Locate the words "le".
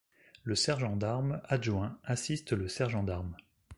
0.43-0.55, 2.53-2.67